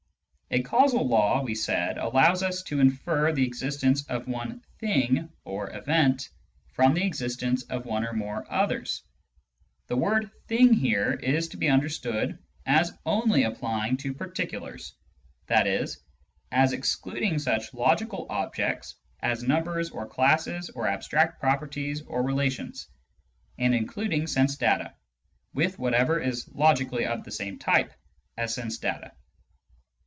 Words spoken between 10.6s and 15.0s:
here is to be understood as only applying to particulars,